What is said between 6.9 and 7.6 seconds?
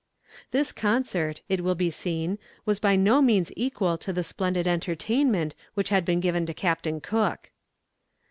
Cook.